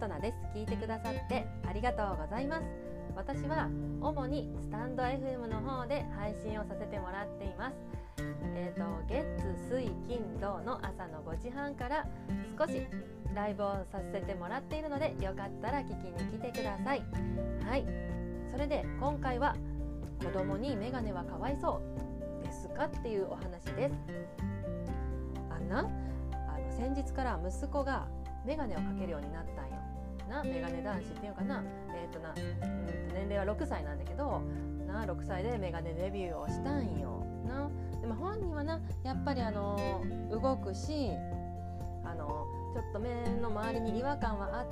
[0.00, 0.58] 琴奈です。
[0.58, 2.62] 聞いてくださってありがとうございます。
[3.14, 3.68] 私は
[4.00, 7.76] 主にスタンド FM の方で配信をさせてもらっています。
[8.54, 9.26] えーと、月
[9.68, 12.06] 水金土の朝の5時半から
[12.58, 12.86] 少し
[13.34, 17.02] ライブをさせてもらっているのでよかったら聞きに来てください。
[17.68, 17.84] はい。
[18.50, 19.54] それで今回は
[20.18, 21.82] 子供にメガネはかわいそ
[22.40, 23.94] うですかっていうお話です。
[25.50, 25.80] あんな？
[25.80, 28.08] あの先日から息子が
[28.46, 29.79] メガネをかけるようになったんよ
[30.30, 34.40] なメガネ男子っていうかなえ、ー、とな、うん、年齢は6歳なんだけど
[34.86, 37.26] な6歳でメガネデビューをしたんよ。
[37.46, 37.68] な
[38.00, 41.10] でも本人はなやっぱりあの動くし
[42.04, 44.66] あのちょっと目の周りに違和感は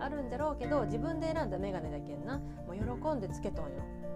[0.00, 3.70] あるんだろうけど自分で選んだ眼鏡だけんなもう喜んでつけとんよ。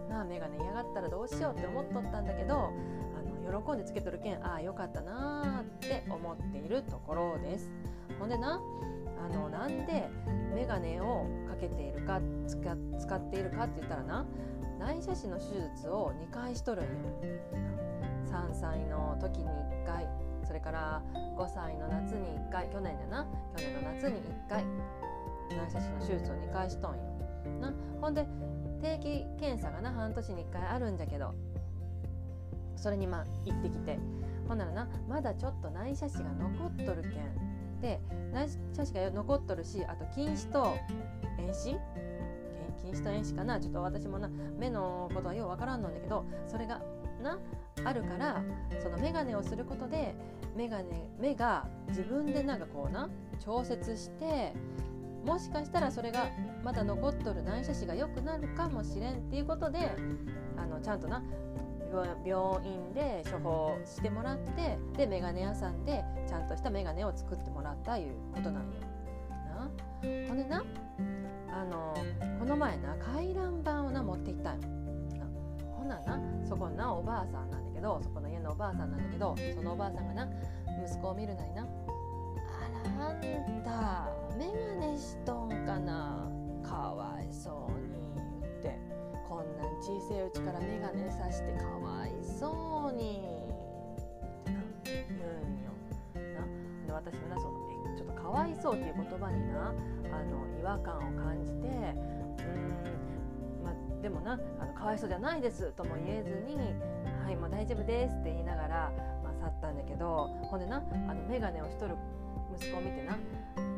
[0.08, 5.35] なあ眼鏡嫌がったらどうしようって思っとったんだけどあの喜んでつけとるけんああよかったなあ
[5.98, 7.70] って思っているところです。
[8.18, 8.60] ほんでな
[9.24, 10.08] あのなんで
[10.54, 14.26] 眼鏡をかけているか使っているかって言ったらな
[14.78, 16.90] 内斜視の手術を2回しとるんよ。
[18.30, 20.08] 3歳の時に1回
[20.44, 21.02] それから
[21.36, 24.64] 5歳の夏に1回去年だな去年の夏に1回
[25.50, 27.02] 内斜視の手術を2回しとんよ。
[27.60, 28.26] なほんで
[28.80, 31.34] 定期検査がな半年に1回あるんじゃけど
[32.76, 33.98] それにまあ行ってきて
[34.48, 37.80] ほんならなまだちょっと内斜視が残っとるけん。
[37.80, 38.00] で
[38.32, 40.74] 内斜視が残っとるしあと近視と
[41.38, 41.76] 遠視？
[42.82, 43.60] 近視と遠視かな？
[43.60, 46.80] ちょっと私もな目のことはようわからんのんだけどそれが
[47.22, 47.38] な
[47.84, 48.42] あるから
[48.82, 50.14] その眼鏡をすることで
[50.56, 54.54] 眼鏡目が自分でなんかこうな調節して
[55.24, 56.30] もしかしたらそれが
[56.64, 59.92] まだ残っとる内斜視が良くなるかもしれんっていうことで
[60.56, 61.22] あのちゃんとな
[62.24, 68.70] 病院で処方してもらってで眼鏡屋さんでちゃんとした眼鏡を作ってもらったいうことなんよ。
[69.48, 69.70] な
[70.28, 70.64] ほんでな
[71.52, 71.94] あの
[72.38, 74.68] この前な回覧板をな持っていったんよ。
[75.76, 80.28] ほんならなそこなおばあさんなんだけどそこの家のおばあさんなんだけどそのおばあさんがな
[80.84, 83.20] 息子を見るなりな「あらあん
[83.62, 86.28] た眼鏡しとんかな
[86.62, 87.85] かわいそうなん
[89.86, 93.22] 小さいうちから眼鏡さしてかわいそうに」
[94.42, 95.62] ってな言うん。
[95.62, 95.70] よ。
[96.34, 96.42] な
[96.88, 103.62] で私もなそのちょっとかわいそうっていう言葉になあの違和感を感じてうん。
[103.62, 106.56] まあでもなあのかわいそうじゃないですとも言えずに
[107.24, 108.92] 「はいもう大丈夫です」って言いながら、
[109.22, 110.80] まあ、去ったんだけどほんでなあ
[111.14, 111.94] の眼鏡をしとる
[112.58, 113.16] 息子を見てな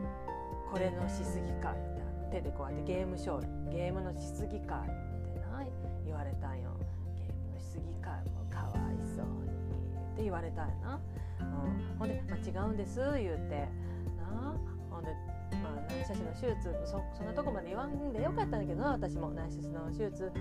[0.72, 1.98] 「これのしすぎか」って
[2.30, 5.62] 手でこうやってゲームショーゲームのしすぎかってな
[6.08, 6.72] 言われたんよ。
[7.16, 8.10] ゲームしすぎか。
[8.32, 9.52] もかわいそうに
[10.14, 11.00] って言われたんやな。
[11.40, 13.68] うん、ほんで、まあ、違うんです言うて。
[14.16, 14.56] な。
[14.90, 15.14] ほんで
[15.62, 18.92] まあ、内斜視の手術そそんなとこまで言わんでよかったんだけどな。
[18.92, 19.30] 私も。
[19.30, 20.32] 内斜視の手術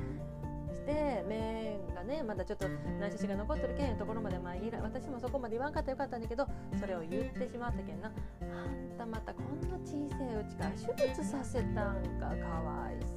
[0.68, 6.48] して目がねまだちょっと内斜視が残ってるけんところまでまあ私もそこまで言わんかったよかったんだけど
[6.80, 8.08] それを言ってしまったけんな。
[8.08, 12.28] あんたまたこんな小さいうちから手術させたんか。
[12.28, 13.04] かわい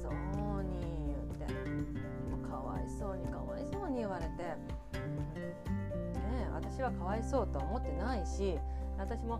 [6.81, 8.57] 私はかわいそうとは思ってないし
[8.97, 9.39] 私も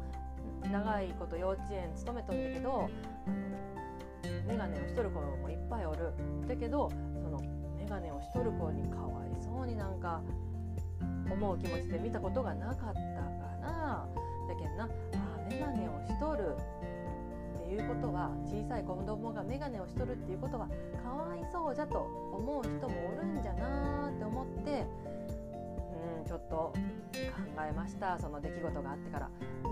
[0.72, 2.88] 長いこと幼稚園勤めとるんだけど
[4.48, 6.14] 眼鏡をしとる子もいっぱいおる。
[6.48, 6.92] だけど
[7.24, 7.40] その
[7.80, 10.22] 眼鏡をしとる子にかわいそうになんか
[11.32, 12.94] 思う気持ちで見たことがなかったか
[13.60, 14.08] ら
[14.48, 14.88] だけどなあ
[15.50, 16.56] 眼鏡をしとる
[17.58, 20.68] っていうことは小さい子供が眼鏡をしとるっていうことは
[21.04, 24.86] かわいそうじゃと思う人もおるんじゃなって思って
[26.20, 26.74] んちょっと考
[27.68, 28.18] えました。
[28.20, 29.30] その出来事があってから。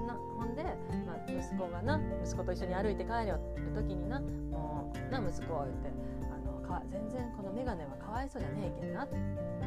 [0.07, 0.63] なほんで、
[1.05, 3.39] まあ、息子がな息子と一緒に歩いて帰る
[3.75, 4.19] 時にな
[4.51, 5.91] 「もうな息子」言って
[6.31, 9.05] あのか全然この眼鏡はかわいそうじゃねえけんな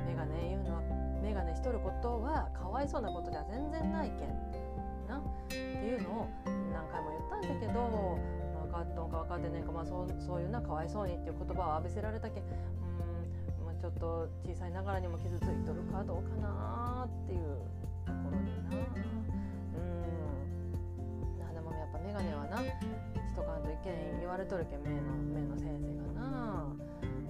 [0.07, 0.83] 眼鏡言うのは
[1.23, 4.29] 眼鏡しとることはかわいそうなことじゃ全然ないけん
[5.09, 5.19] な。
[5.19, 6.29] っていうのを
[6.73, 8.19] 何回も言ったんだけど
[8.65, 12.45] 分かっとんか分かってねえか、まあ、そうそういうなかわいそうにっていう言葉を浴びせられたけん、
[13.83, 17.59] ちょっと小さいながらにも傷ついとるかどうかなっていう
[18.07, 18.79] ところでな
[19.75, 21.99] うんでもやっぱ。
[21.99, 22.71] 眼鏡はなし
[23.35, 25.03] とかんといけん言われとるけん目の
[25.35, 26.69] 目の先生がな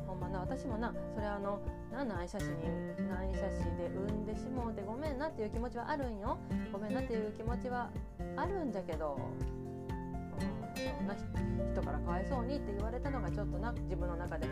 [0.07, 1.59] ほんまな私もなそれあの
[1.91, 2.69] な内斜視に
[3.09, 6.37] 内斜視で産んでしもうてごめんなっていう気持ちはあるんよ
[6.71, 7.89] ごめんなっていう気持ちは
[8.37, 9.19] あるんじゃけど、
[10.77, 11.15] そんな
[11.73, 14.47] 人からかわいそうにって言われたのがちょっとな自分の中で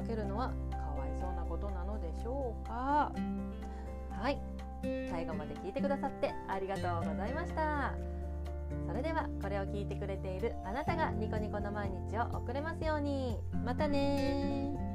[0.00, 3.12] かけるのはかわいそうなことなのでしょうか。
[4.10, 4.38] はい。
[5.10, 7.94] 最後まで聞いてくださってありがとうございました。
[8.86, 13.36] それではこれを聞いてくれているあなたがニコニコの毎日を送れますように。
[13.64, 14.89] またね